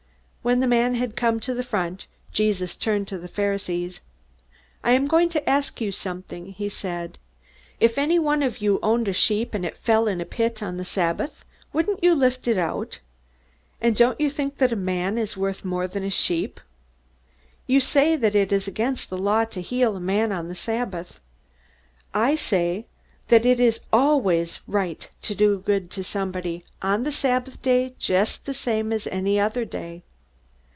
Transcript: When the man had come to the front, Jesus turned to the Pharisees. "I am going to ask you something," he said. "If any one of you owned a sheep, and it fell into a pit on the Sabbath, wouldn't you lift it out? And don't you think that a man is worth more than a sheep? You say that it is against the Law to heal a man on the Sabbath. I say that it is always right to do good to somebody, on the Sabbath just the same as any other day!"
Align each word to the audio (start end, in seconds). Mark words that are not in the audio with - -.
When 0.43 0.59
the 0.59 0.65
man 0.65 0.95
had 0.95 1.15
come 1.15 1.39
to 1.41 1.53
the 1.53 1.61
front, 1.61 2.07
Jesus 2.31 2.75
turned 2.75 3.07
to 3.09 3.19
the 3.19 3.27
Pharisees. 3.27 4.01
"I 4.83 4.93
am 4.93 5.05
going 5.05 5.29
to 5.29 5.47
ask 5.49 5.79
you 5.79 5.91
something," 5.91 6.47
he 6.53 6.67
said. 6.67 7.19
"If 7.79 7.95
any 7.95 8.17
one 8.17 8.41
of 8.41 8.57
you 8.59 8.79
owned 8.81 9.07
a 9.07 9.13
sheep, 9.13 9.53
and 9.53 9.63
it 9.63 9.77
fell 9.77 10.07
into 10.07 10.23
a 10.23 10.27
pit 10.27 10.63
on 10.63 10.77
the 10.77 10.83
Sabbath, 10.83 11.45
wouldn't 11.73 12.03
you 12.03 12.15
lift 12.15 12.47
it 12.47 12.57
out? 12.57 12.97
And 13.79 13.95
don't 13.95 14.19
you 14.19 14.31
think 14.31 14.57
that 14.57 14.73
a 14.73 14.87
man 14.95 15.19
is 15.19 15.37
worth 15.37 15.63
more 15.63 15.87
than 15.87 16.03
a 16.03 16.09
sheep? 16.09 16.59
You 17.67 17.79
say 17.79 18.15
that 18.15 18.33
it 18.33 18.51
is 18.51 18.67
against 18.67 19.11
the 19.11 19.19
Law 19.19 19.45
to 19.45 19.61
heal 19.61 19.95
a 19.95 19.99
man 20.01 20.31
on 20.31 20.47
the 20.47 20.55
Sabbath. 20.55 21.19
I 22.15 22.33
say 22.33 22.87
that 23.27 23.45
it 23.45 23.59
is 23.59 23.81
always 23.93 24.59
right 24.65 25.07
to 25.21 25.35
do 25.35 25.59
good 25.59 25.91
to 25.91 26.03
somebody, 26.03 26.65
on 26.81 27.03
the 27.03 27.11
Sabbath 27.11 27.61
just 27.99 28.45
the 28.45 28.55
same 28.55 28.91
as 28.91 29.05
any 29.05 29.39
other 29.39 29.65
day!" 29.65 30.01